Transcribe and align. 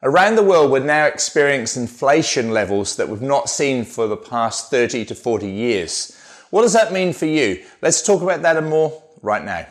Around 0.00 0.36
the 0.36 0.44
world, 0.44 0.70
we're 0.70 0.78
now 0.78 1.06
experiencing 1.06 1.82
inflation 1.82 2.52
levels 2.52 2.94
that 2.94 3.08
we've 3.08 3.20
not 3.20 3.50
seen 3.50 3.84
for 3.84 4.06
the 4.06 4.16
past 4.16 4.70
30 4.70 5.04
to 5.06 5.14
40 5.16 5.50
years. 5.50 6.16
What 6.50 6.62
does 6.62 6.72
that 6.74 6.92
mean 6.92 7.12
for 7.12 7.26
you? 7.26 7.64
Let's 7.82 8.00
talk 8.00 8.22
about 8.22 8.42
that 8.42 8.56
and 8.56 8.70
more 8.70 9.02
right 9.22 9.44
now. 9.44 9.66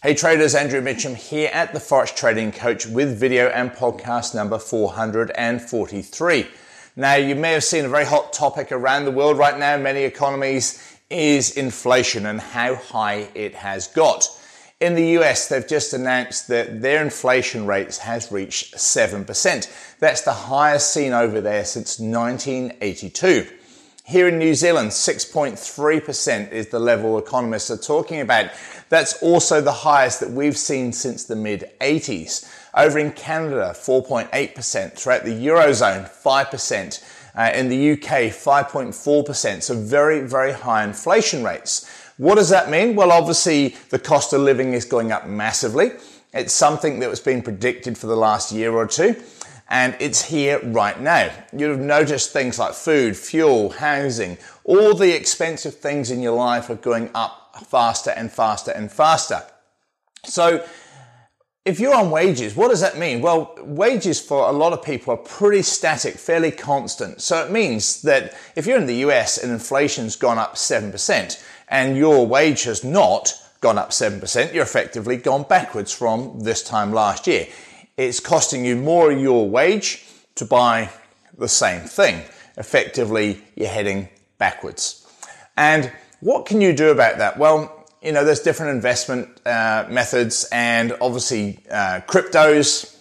Hey 0.00 0.14
traders, 0.14 0.54
Andrew 0.54 0.80
Mitchem 0.80 1.16
here 1.16 1.50
at 1.52 1.72
the 1.72 1.80
Forex 1.80 2.14
Trading 2.14 2.52
Coach 2.52 2.86
with 2.86 3.18
video 3.18 3.48
and 3.48 3.72
podcast 3.72 4.32
number 4.32 4.60
443. 4.60 6.46
Now, 6.94 7.14
you 7.14 7.34
may 7.34 7.52
have 7.52 7.64
seen 7.64 7.86
a 7.86 7.88
very 7.88 8.04
hot 8.04 8.34
topic 8.34 8.70
around 8.70 9.06
the 9.06 9.10
world 9.10 9.38
right 9.38 9.58
now, 9.58 9.78
many 9.78 10.02
economies, 10.02 10.98
is 11.08 11.56
inflation 11.56 12.26
and 12.26 12.38
how 12.38 12.74
high 12.74 13.28
it 13.34 13.54
has 13.54 13.86
got. 13.88 14.28
In 14.78 14.94
the 14.94 15.18
US, 15.18 15.48
they've 15.48 15.66
just 15.66 15.94
announced 15.94 16.48
that 16.48 16.82
their 16.82 17.02
inflation 17.02 17.64
rates 17.64 17.96
has 17.98 18.30
reached 18.30 18.74
7%. 18.74 19.96
That's 20.00 20.20
the 20.20 20.32
highest 20.32 20.92
seen 20.92 21.14
over 21.14 21.40
there 21.40 21.64
since 21.64 21.98
1982. 21.98 23.46
Here 24.04 24.26
in 24.26 24.38
New 24.38 24.54
Zealand, 24.54 24.90
6.3% 24.90 26.50
is 26.50 26.68
the 26.68 26.80
level 26.80 27.18
economists 27.18 27.70
are 27.70 27.76
talking 27.76 28.20
about. 28.20 28.50
That's 28.88 29.22
also 29.22 29.60
the 29.60 29.70
highest 29.70 30.18
that 30.20 30.30
we've 30.30 30.56
seen 30.58 30.92
since 30.92 31.24
the 31.24 31.36
mid 31.36 31.70
80s. 31.80 32.52
Over 32.74 32.98
in 32.98 33.12
Canada, 33.12 33.72
4.8%. 33.76 34.92
Throughout 34.94 35.24
the 35.24 35.46
Eurozone, 35.46 36.10
5%. 36.10 37.04
Uh, 37.34 37.50
in 37.54 37.68
the 37.68 37.92
UK, 37.92 38.30
5.4%. 38.30 39.62
So 39.62 39.74
very, 39.74 40.20
very 40.20 40.52
high 40.52 40.84
inflation 40.84 41.44
rates. 41.44 41.88
What 42.18 42.34
does 42.34 42.50
that 42.50 42.70
mean? 42.70 42.94
Well, 42.96 43.12
obviously, 43.12 43.76
the 43.90 43.98
cost 43.98 44.32
of 44.32 44.42
living 44.42 44.74
is 44.74 44.84
going 44.84 45.12
up 45.12 45.26
massively. 45.26 45.92
It's 46.34 46.52
something 46.52 46.98
that 47.00 47.08
was 47.08 47.20
being 47.20 47.42
predicted 47.42 47.96
for 47.96 48.06
the 48.06 48.16
last 48.16 48.52
year 48.52 48.72
or 48.72 48.86
two, 48.86 49.14
and 49.72 49.96
it's 50.00 50.22
here 50.22 50.60
right 50.64 51.00
now. 51.00 51.32
You'd 51.50 51.70
have 51.70 51.80
noticed 51.80 52.30
things 52.30 52.58
like 52.58 52.74
food, 52.74 53.16
fuel, 53.16 53.70
housing, 53.70 54.36
all 54.64 54.94
the 54.94 55.16
expensive 55.16 55.74
things 55.74 56.10
in 56.10 56.20
your 56.20 56.36
life 56.36 56.68
are 56.68 56.74
going 56.74 57.10
up 57.14 57.56
faster 57.66 58.10
and 58.10 58.30
faster 58.30 58.70
and 58.70 58.92
faster. 58.92 59.42
So, 60.24 60.64
if 61.64 61.80
you're 61.80 61.94
on 61.94 62.10
wages, 62.10 62.54
what 62.54 62.68
does 62.68 62.80
that 62.82 62.98
mean? 62.98 63.22
Well, 63.22 63.54
wages 63.62 64.20
for 64.20 64.48
a 64.48 64.52
lot 64.52 64.74
of 64.74 64.82
people 64.82 65.14
are 65.14 65.16
pretty 65.16 65.62
static, 65.62 66.16
fairly 66.16 66.50
constant. 66.50 67.22
So 67.22 67.42
it 67.42 67.52
means 67.52 68.02
that 68.02 68.36
if 68.56 68.66
you're 68.66 68.78
in 68.78 68.86
the 68.86 69.06
US 69.06 69.38
and 69.38 69.52
inflation's 69.52 70.16
gone 70.16 70.38
up 70.38 70.56
7% 70.56 71.44
and 71.68 71.96
your 71.96 72.26
wage 72.26 72.64
has 72.64 72.82
not 72.82 73.32
gone 73.60 73.78
up 73.78 73.90
7%, 73.90 74.52
you're 74.52 74.64
effectively 74.64 75.16
gone 75.16 75.44
backwards 75.44 75.92
from 75.92 76.40
this 76.40 76.64
time 76.64 76.92
last 76.92 77.28
year. 77.28 77.46
It's 77.96 78.20
costing 78.20 78.64
you 78.64 78.76
more 78.76 79.12
of 79.12 79.20
your 79.20 79.48
wage 79.48 80.04
to 80.36 80.46
buy 80.46 80.90
the 81.36 81.48
same 81.48 81.82
thing. 81.82 82.22
Effectively, 82.56 83.42
you're 83.54 83.68
heading 83.68 84.08
backwards. 84.38 85.06
And 85.56 85.92
what 86.20 86.46
can 86.46 86.60
you 86.60 86.72
do 86.72 86.90
about 86.90 87.18
that? 87.18 87.38
Well, 87.38 87.86
you 88.00 88.12
know, 88.12 88.24
there's 88.24 88.40
different 88.40 88.74
investment 88.74 89.28
uh, 89.46 89.86
methods 89.90 90.48
and 90.50 90.96
obviously 91.00 91.58
uh, 91.70 92.00
cryptos. 92.06 92.98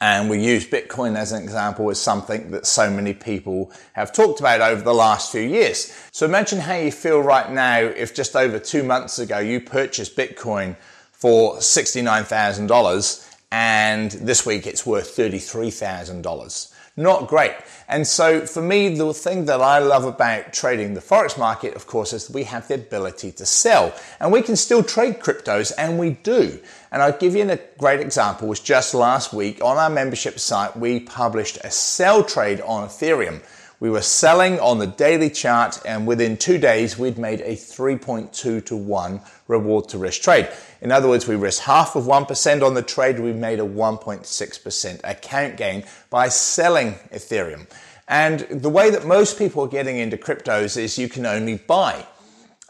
And 0.00 0.28
we 0.28 0.44
use 0.44 0.68
Bitcoin 0.68 1.16
as 1.16 1.32
an 1.32 1.42
example 1.42 1.88
as 1.90 1.98
something 1.98 2.50
that 2.50 2.66
so 2.66 2.90
many 2.90 3.14
people 3.14 3.72
have 3.94 4.12
talked 4.12 4.40
about 4.40 4.60
over 4.60 4.82
the 4.82 4.92
last 4.92 5.32
few 5.32 5.40
years. 5.40 5.96
So 6.12 6.26
imagine 6.26 6.58
how 6.58 6.74
you 6.74 6.92
feel 6.92 7.20
right 7.20 7.50
now 7.50 7.78
if 7.78 8.14
just 8.14 8.36
over 8.36 8.58
two 8.58 8.82
months 8.82 9.18
ago 9.18 9.38
you 9.38 9.60
purchased 9.60 10.14
Bitcoin 10.14 10.76
for 11.12 11.56
$69,000 11.56 13.25
and 13.50 14.10
this 14.10 14.44
week 14.44 14.66
it's 14.66 14.84
worth 14.84 15.16
$33,000. 15.16 16.72
Not 16.98 17.28
great. 17.28 17.52
And 17.88 18.06
so 18.06 18.46
for 18.46 18.62
me, 18.62 18.96
the 18.96 19.12
thing 19.12 19.44
that 19.46 19.60
I 19.60 19.80
love 19.80 20.04
about 20.04 20.54
trading 20.54 20.94
the 20.94 21.02
Forex 21.02 21.38
market, 21.38 21.74
of 21.74 21.86
course, 21.86 22.14
is 22.14 22.26
that 22.26 22.34
we 22.34 22.44
have 22.44 22.66
the 22.68 22.74
ability 22.74 23.32
to 23.32 23.44
sell 23.44 23.94
and 24.18 24.32
we 24.32 24.40
can 24.40 24.56
still 24.56 24.82
trade 24.82 25.20
cryptos 25.20 25.72
and 25.76 25.98
we 25.98 26.10
do. 26.10 26.58
And 26.90 27.02
I'll 27.02 27.16
give 27.16 27.36
you 27.36 27.50
a 27.50 27.60
great 27.76 28.00
example 28.00 28.48
was 28.48 28.60
just 28.60 28.94
last 28.94 29.34
week 29.34 29.62
on 29.62 29.76
our 29.76 29.90
membership 29.90 30.38
site, 30.38 30.74
we 30.74 31.00
published 31.00 31.58
a 31.62 31.70
sell 31.70 32.24
trade 32.24 32.62
on 32.62 32.88
Ethereum. 32.88 33.42
We 33.78 33.90
were 33.90 34.00
selling 34.00 34.58
on 34.58 34.78
the 34.78 34.86
daily 34.86 35.28
chart, 35.28 35.82
and 35.84 36.06
within 36.06 36.38
two 36.38 36.56
days, 36.56 36.98
we'd 36.98 37.18
made 37.18 37.42
a 37.42 37.54
3.2 37.54 38.64
to 38.64 38.76
1 38.76 39.20
reward 39.48 39.88
to 39.90 39.98
risk 39.98 40.22
trade. 40.22 40.48
In 40.80 40.90
other 40.90 41.08
words, 41.08 41.28
we 41.28 41.36
risked 41.36 41.64
half 41.64 41.94
of 41.94 42.04
1% 42.04 42.62
on 42.62 42.72
the 42.72 42.80
trade, 42.80 43.20
we 43.20 43.34
made 43.34 43.60
a 43.60 43.64
1.6% 43.66 45.00
account 45.04 45.56
gain 45.58 45.84
by 46.08 46.28
selling 46.28 46.94
Ethereum. 47.12 47.66
And 48.08 48.40
the 48.40 48.70
way 48.70 48.88
that 48.88 49.04
most 49.04 49.36
people 49.36 49.64
are 49.64 49.68
getting 49.68 49.98
into 49.98 50.16
cryptos 50.16 50.78
is 50.78 50.96
you 50.96 51.10
can 51.10 51.26
only 51.26 51.58
buy. 51.58 52.06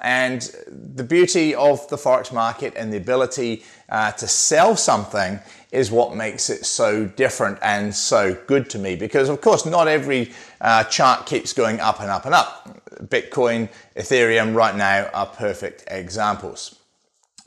And 0.02 0.42
the 0.68 1.04
beauty 1.04 1.54
of 1.54 1.88
the 1.88 1.96
Forex 1.96 2.32
market 2.32 2.74
and 2.76 2.92
the 2.92 2.98
ability 2.98 3.64
uh, 3.88 4.12
to 4.12 4.28
sell 4.28 4.76
something 4.76 5.40
is 5.72 5.90
what 5.90 6.14
makes 6.14 6.50
it 6.50 6.66
so 6.66 7.06
different 7.06 7.58
and 7.62 7.94
so 7.94 8.34
good 8.46 8.68
to 8.70 8.78
me. 8.78 8.94
Because, 8.94 9.28
of 9.28 9.40
course, 9.40 9.64
not 9.64 9.88
every 9.88 10.32
uh, 10.60 10.84
chart 10.84 11.26
keeps 11.26 11.52
going 11.52 11.80
up 11.80 12.00
and 12.00 12.10
up 12.10 12.26
and 12.26 12.34
up. 12.34 12.82
Bitcoin, 13.04 13.68
Ethereum 13.96 14.54
right 14.54 14.76
now 14.76 15.08
are 15.14 15.26
perfect 15.26 15.84
examples. 15.88 16.78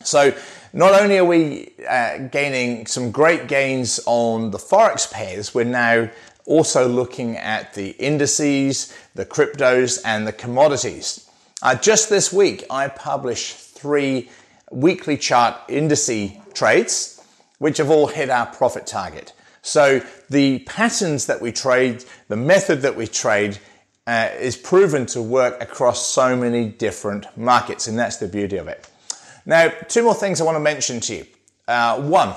So, 0.03 0.33
not 0.71 0.93
only 0.99 1.17
are 1.17 1.25
we 1.25 1.71
uh, 1.87 2.19
gaining 2.29 2.85
some 2.85 3.11
great 3.11 3.47
gains 3.47 3.99
on 4.05 4.51
the 4.51 4.57
Forex 4.57 5.11
pairs, 5.11 5.53
we're 5.53 5.65
now 5.65 6.09
also 6.45 6.87
looking 6.87 7.37
at 7.37 7.73
the 7.73 7.89
indices, 7.91 8.95
the 9.13 9.25
cryptos, 9.25 10.01
and 10.05 10.25
the 10.25 10.31
commodities. 10.33 11.28
Uh, 11.61 11.75
just 11.75 12.09
this 12.09 12.31
week, 12.31 12.63
I 12.69 12.87
published 12.87 13.57
three 13.57 14.29
weekly 14.71 15.17
chart 15.17 15.55
indice 15.67 16.53
trades, 16.53 17.21
which 17.57 17.79
have 17.79 17.89
all 17.89 18.07
hit 18.07 18.29
our 18.29 18.45
profit 18.45 18.87
target. 18.87 19.33
So 19.61 20.01
the 20.29 20.59
patterns 20.59 21.25
that 21.25 21.41
we 21.41 21.51
trade, 21.51 22.05
the 22.29 22.37
method 22.37 22.81
that 22.83 22.95
we 22.95 23.07
trade, 23.07 23.57
uh, 24.07 24.29
is 24.39 24.55
proven 24.55 25.05
to 25.07 25.21
work 25.21 25.61
across 25.61 26.05
so 26.07 26.33
many 26.33 26.69
different 26.69 27.25
markets, 27.37 27.87
and 27.87 27.99
that's 27.99 28.17
the 28.17 28.27
beauty 28.29 28.55
of 28.55 28.69
it. 28.69 28.89
Now, 29.45 29.67
two 29.67 30.03
more 30.03 30.15
things 30.15 30.39
I 30.39 30.45
want 30.45 30.55
to 30.55 30.61
mention 30.61 31.01
to 31.01 31.15
you. 31.15 31.25
Uh, 31.67 32.01
one, 32.01 32.35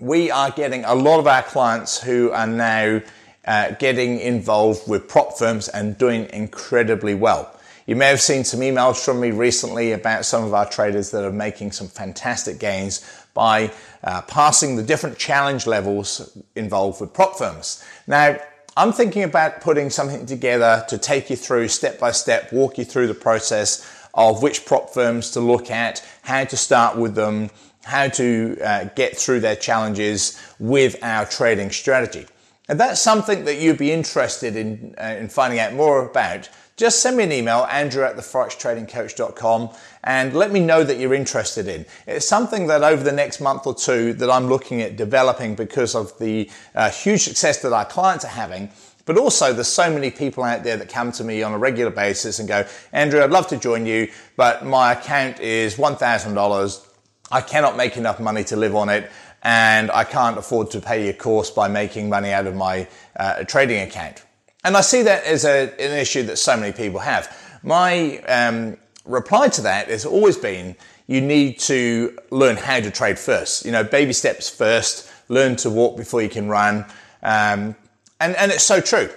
we 0.00 0.30
are 0.30 0.50
getting 0.50 0.84
a 0.84 0.94
lot 0.94 1.18
of 1.18 1.26
our 1.26 1.42
clients 1.42 2.02
who 2.02 2.30
are 2.30 2.46
now 2.46 3.02
uh, 3.44 3.72
getting 3.72 4.18
involved 4.20 4.88
with 4.88 5.06
prop 5.06 5.36
firms 5.38 5.68
and 5.68 5.98
doing 5.98 6.28
incredibly 6.32 7.14
well. 7.14 7.54
You 7.86 7.96
may 7.96 8.06
have 8.06 8.20
seen 8.20 8.44
some 8.44 8.60
emails 8.60 9.04
from 9.04 9.20
me 9.20 9.32
recently 9.32 9.92
about 9.92 10.24
some 10.24 10.44
of 10.44 10.54
our 10.54 10.68
traders 10.68 11.10
that 11.10 11.24
are 11.24 11.32
making 11.32 11.72
some 11.72 11.88
fantastic 11.88 12.60
gains 12.60 13.04
by 13.34 13.72
uh, 14.04 14.22
passing 14.22 14.76
the 14.76 14.82
different 14.82 15.18
challenge 15.18 15.66
levels 15.66 16.36
involved 16.54 17.00
with 17.00 17.12
prop 17.12 17.36
firms. 17.36 17.84
Now, 18.06 18.38
I'm 18.76 18.92
thinking 18.92 19.24
about 19.24 19.60
putting 19.60 19.90
something 19.90 20.26
together 20.26 20.84
to 20.88 20.96
take 20.96 21.28
you 21.28 21.36
through 21.36 21.68
step 21.68 21.98
by 21.98 22.12
step, 22.12 22.52
walk 22.52 22.78
you 22.78 22.84
through 22.84 23.08
the 23.08 23.14
process 23.14 23.86
of 24.14 24.42
which 24.42 24.64
prop 24.64 24.90
firms 24.90 25.30
to 25.32 25.40
look 25.40 25.70
at, 25.70 26.06
how 26.22 26.44
to 26.44 26.56
start 26.56 26.96
with 26.96 27.14
them, 27.14 27.50
how 27.84 28.08
to 28.08 28.58
uh, 28.62 28.84
get 28.94 29.16
through 29.16 29.40
their 29.40 29.56
challenges 29.56 30.40
with 30.58 31.02
our 31.02 31.26
trading 31.26 31.70
strategy. 31.70 32.26
If 32.68 32.78
that's 32.78 33.00
something 33.00 33.44
that 33.44 33.58
you'd 33.58 33.78
be 33.78 33.90
interested 33.90 34.54
in, 34.54 34.94
uh, 34.98 35.16
in 35.18 35.28
finding 35.28 35.58
out 35.58 35.74
more 35.74 36.06
about, 36.06 36.48
just 36.82 37.00
send 37.00 37.16
me 37.16 37.22
an 37.22 37.30
email, 37.30 37.64
andrew 37.70 38.02
at 38.02 38.16
theforextradingcoach.com, 38.16 39.70
and 40.02 40.34
let 40.34 40.50
me 40.50 40.58
know 40.58 40.82
that 40.82 40.98
you're 40.98 41.14
interested 41.14 41.68
in. 41.68 41.86
It's 42.08 42.26
something 42.26 42.66
that 42.66 42.82
over 42.82 43.04
the 43.04 43.12
next 43.12 43.40
month 43.40 43.68
or 43.68 43.74
two 43.76 44.14
that 44.14 44.28
I'm 44.28 44.48
looking 44.48 44.82
at 44.82 44.96
developing 44.96 45.54
because 45.54 45.94
of 45.94 46.18
the 46.18 46.50
uh, 46.74 46.90
huge 46.90 47.22
success 47.22 47.62
that 47.62 47.72
our 47.72 47.84
clients 47.84 48.24
are 48.24 48.32
having. 48.32 48.68
But 49.04 49.16
also, 49.16 49.52
there's 49.52 49.68
so 49.68 49.92
many 49.92 50.10
people 50.10 50.42
out 50.42 50.64
there 50.64 50.76
that 50.76 50.88
come 50.88 51.12
to 51.12 51.22
me 51.22 51.44
on 51.44 51.52
a 51.52 51.58
regular 51.58 51.92
basis 51.92 52.40
and 52.40 52.48
go, 52.48 52.66
Andrew, 52.92 53.22
I'd 53.22 53.30
love 53.30 53.46
to 53.48 53.56
join 53.56 53.86
you, 53.86 54.10
but 54.34 54.66
my 54.66 54.94
account 54.94 55.38
is 55.38 55.76
$1,000. 55.76 56.86
I 57.30 57.40
cannot 57.42 57.76
make 57.76 57.96
enough 57.96 58.18
money 58.18 58.42
to 58.42 58.56
live 58.56 58.74
on 58.74 58.88
it, 58.88 59.08
and 59.44 59.88
I 59.92 60.02
can't 60.02 60.36
afford 60.36 60.72
to 60.72 60.80
pay 60.80 61.04
your 61.04 61.14
course 61.14 61.48
by 61.48 61.68
making 61.68 62.08
money 62.08 62.32
out 62.32 62.48
of 62.48 62.56
my 62.56 62.88
uh, 63.14 63.44
trading 63.44 63.82
account. 63.82 64.24
And 64.64 64.76
I 64.76 64.80
see 64.80 65.02
that 65.02 65.24
as 65.24 65.44
a, 65.44 65.72
an 65.80 65.98
issue 65.98 66.22
that 66.24 66.36
so 66.36 66.56
many 66.56 66.72
people 66.72 67.00
have. 67.00 67.36
My 67.62 68.18
um, 68.18 68.76
reply 69.04 69.48
to 69.48 69.62
that 69.62 69.88
has 69.88 70.04
always 70.04 70.36
been 70.36 70.76
you 71.06 71.20
need 71.20 71.58
to 71.60 72.16
learn 72.30 72.56
how 72.56 72.80
to 72.80 72.90
trade 72.90 73.18
first. 73.18 73.64
You 73.64 73.72
know, 73.72 73.84
baby 73.84 74.12
steps 74.12 74.48
first, 74.48 75.10
learn 75.28 75.56
to 75.56 75.70
walk 75.70 75.96
before 75.96 76.22
you 76.22 76.28
can 76.28 76.48
run. 76.48 76.84
Um, 77.22 77.76
and, 78.20 78.36
and 78.36 78.52
it's 78.52 78.64
so 78.64 78.80
true. 78.80 79.10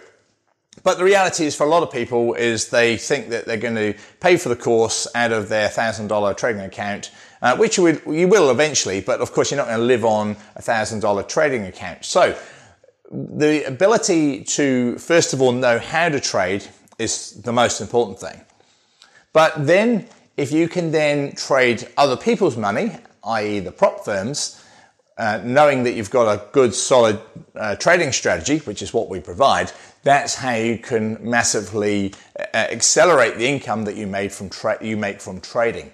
But 0.84 0.98
the 0.98 1.04
reality 1.04 1.46
is 1.46 1.56
for 1.56 1.66
a 1.66 1.70
lot 1.70 1.84
of 1.84 1.92
people 1.92 2.34
is 2.34 2.70
they 2.70 2.98
think 2.98 3.30
that 3.30 3.46
they're 3.46 3.58
going 3.58 3.76
to 3.76 3.94
pay 4.20 4.38
for 4.38 4.50
the 4.50 4.56
course 4.56 5.08
out 5.16 5.32
of 5.32 5.50
their 5.50 5.70
$1,000 5.70 6.38
trading 6.38 6.62
account, 6.62 7.12
uh, 7.42 7.56
which 7.56 7.78
you 7.78 7.84
will, 7.84 8.14
you 8.14 8.28
will 8.28 8.52
eventually, 8.52 9.02
but 9.02 9.20
of 9.20 9.32
course 9.32 9.52
you're 9.52 9.58
not 9.58 9.68
going 9.68 9.80
to 9.80 9.86
live 9.86 10.06
on 10.06 10.36
a 10.56 10.62
$1,000 10.62 11.28
trading 11.28 11.66
account. 11.66 12.04
So 12.04 12.38
the 13.12 13.64
ability 13.66 14.44
to, 14.44 14.98
first 14.98 15.34
of 15.34 15.42
all, 15.42 15.52
know 15.52 15.80
how 15.80 16.10
to 16.10 16.20
trade 16.20 16.66
is 16.98 17.32
the 17.42 17.54
most 17.54 17.82
important 17.82 18.20
thing. 18.20 18.42
But 19.34 19.68
then 19.68 20.08
if 20.38 20.52
you 20.52 20.68
can 20.68 20.92
then 20.92 21.36
trade 21.36 21.88
other 21.98 22.18
people's 22.18 22.58
money, 22.58 22.92
i.e. 23.24 23.60
the 23.60 23.72
prop 23.72 24.04
firms, 24.04 24.62
uh, 25.18 25.40
knowing 25.44 25.84
that 25.84 25.94
you've 25.94 26.10
got 26.10 26.32
a 26.32 26.52
good 26.52 26.74
solid 26.74 27.20
uh, 27.56 27.76
trading 27.76 28.12
strategy, 28.12 28.58
which 28.60 28.82
is 28.82 28.94
what 28.94 29.08
we 29.10 29.20
provide, 29.20 29.72
that's 30.04 30.36
how 30.36 30.54
you 30.54 30.78
can 30.78 31.18
massively 31.22 32.14
uh, 32.38 32.44
accelerate 32.54 33.38
the 33.38 33.48
income 33.48 33.86
that 33.86 33.96
you 33.96 34.08
made 34.08 34.32
from 34.32 34.50
tra- 34.50 34.84
you 34.84 34.98
make 34.98 35.22
from 35.22 35.40
trading. 35.40 35.92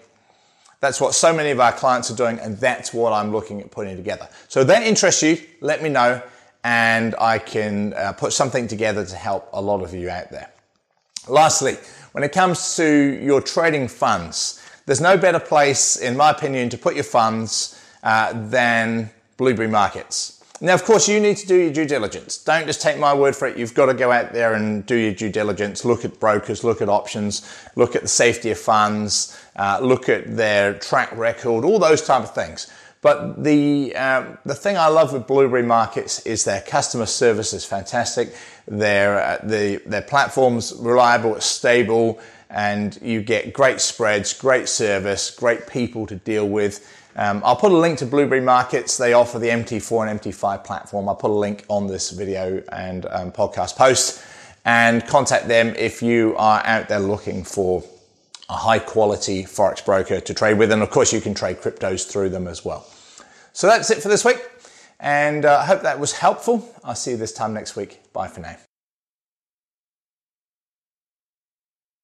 That's 0.79 0.99
what 0.99 1.13
so 1.13 1.31
many 1.31 1.51
of 1.51 1.59
our 1.59 1.71
clients 1.71 2.09
are 2.09 2.15
doing, 2.15 2.39
and 2.39 2.57
that's 2.57 2.91
what 2.91 3.13
I'm 3.13 3.31
looking 3.31 3.61
at 3.61 3.69
putting 3.69 3.95
together. 3.95 4.27
So 4.47 4.61
if 4.61 4.67
that 4.67 4.81
interests 4.81 5.21
you, 5.21 5.37
let 5.61 5.83
me 5.83 5.89
know, 5.89 6.21
and 6.63 7.15
I 7.19 7.39
can 7.39 7.93
uh, 7.93 8.13
put 8.13 8.33
something 8.33 8.67
together 8.67 9.05
to 9.05 9.15
help 9.15 9.49
a 9.53 9.61
lot 9.61 9.81
of 9.81 9.93
you 9.93 10.09
out 10.09 10.29
there. 10.29 10.51
Lastly, 11.27 11.77
when 12.11 12.23
it 12.23 12.31
comes 12.31 12.75
to 12.75 12.85
your 12.85 13.41
trading 13.41 13.87
funds, 13.87 14.63
there's 14.85 15.01
no 15.01 15.17
better 15.17 15.39
place, 15.39 15.95
in 15.95 16.17
my 16.17 16.31
opinion, 16.31 16.69
to 16.69 16.77
put 16.77 16.95
your 16.95 17.03
funds 17.03 17.79
uh, 18.03 18.33
than 18.49 19.09
Blueberry 19.37 19.67
Markets. 19.67 20.43
Now, 20.63 20.75
of 20.75 20.83
course, 20.83 21.09
you 21.09 21.19
need 21.19 21.37
to 21.37 21.47
do 21.47 21.55
your 21.55 21.73
due 21.73 21.85
diligence. 21.85 22.37
Don't 22.37 22.67
just 22.67 22.81
take 22.81 22.99
my 22.99 23.15
word 23.15 23.35
for 23.35 23.47
it. 23.47 23.57
You've 23.57 23.73
got 23.73 23.87
to 23.87 23.95
go 23.95 24.11
out 24.11 24.31
there 24.31 24.53
and 24.53 24.85
do 24.85 24.95
your 24.95 25.13
due 25.13 25.31
diligence. 25.31 25.83
Look 25.83 26.05
at 26.05 26.19
brokers, 26.19 26.63
look 26.63 26.83
at 26.83 26.89
options, 26.89 27.51
look 27.75 27.95
at 27.95 28.03
the 28.03 28.07
safety 28.07 28.51
of 28.51 28.59
funds, 28.59 29.39
uh, 29.55 29.79
look 29.81 30.07
at 30.07 30.37
their 30.37 30.75
track 30.75 31.11
record, 31.17 31.65
all 31.65 31.79
those 31.79 32.05
type 32.05 32.21
of 32.21 32.35
things. 32.35 32.71
But 33.01 33.43
the 33.43 33.95
um, 33.95 34.37
the 34.45 34.53
thing 34.53 34.77
I 34.77 34.87
love 34.87 35.11
with 35.11 35.25
Blueberry 35.25 35.63
Markets 35.63 36.19
is 36.25 36.43
their 36.43 36.61
customer 36.61 37.07
service 37.07 37.51
is 37.51 37.65
fantastic. 37.65 38.35
Their 38.67 39.19
uh, 39.19 39.39
the 39.43 39.81
their 39.87 40.03
platform's 40.03 40.73
reliable, 40.77 41.35
it's 41.35 41.47
stable, 41.47 42.19
and 42.51 42.97
you 43.01 43.23
get 43.23 43.53
great 43.53 43.81
spreads, 43.81 44.33
great 44.33 44.69
service, 44.69 45.31
great 45.31 45.65
people 45.67 46.05
to 46.07 46.15
deal 46.15 46.47
with. 46.47 46.87
Um, 47.15 47.41
I'll 47.43 47.55
put 47.55 47.71
a 47.71 47.77
link 47.77 47.97
to 47.99 48.05
Blueberry 48.05 48.39
Markets. 48.39 48.97
They 48.97 49.13
offer 49.13 49.39
the 49.39 49.49
MT4 49.49 50.09
and 50.09 50.21
MT5 50.21 50.63
platform. 50.63 51.09
I'll 51.09 51.15
put 51.15 51.31
a 51.31 51.33
link 51.33 51.65
on 51.67 51.87
this 51.87 52.11
video 52.11 52.63
and 52.71 53.05
um, 53.07 53.31
podcast 53.31 53.75
post 53.75 54.23
and 54.63 55.05
contact 55.07 55.47
them 55.47 55.73
if 55.75 56.03
you 56.03 56.35
are 56.37 56.61
out 56.65 56.87
there 56.87 56.99
looking 56.99 57.43
for 57.43 57.83
a 58.51 58.55
high 58.55 58.79
quality 58.79 59.43
Forex 59.43 59.83
broker 59.83 60.19
to 60.19 60.33
trade 60.33 60.57
with. 60.57 60.71
And 60.71 60.83
of 60.83 60.91
course, 60.91 61.13
you 61.13 61.21
can 61.21 61.33
trade 61.33 61.61
cryptos 61.61 62.07
through 62.07 62.29
them 62.29 62.47
as 62.47 62.63
well. 62.65 62.85
So 63.53 63.65
that's 63.65 63.89
it 63.89 64.03
for 64.03 64.09
this 64.09 64.25
week. 64.25 64.37
And 64.99 65.45
uh, 65.45 65.59
I 65.59 65.65
hope 65.65 65.81
that 65.81 65.99
was 65.99 66.11
helpful. 66.11 66.69
I'll 66.83 66.93
see 66.93 67.11
you 67.11 67.17
this 67.17 67.33
time 67.33 67.53
next 67.53 67.75
week. 67.75 68.01
Bye 68.13 68.27
for 68.27 68.41
now. 68.41 68.57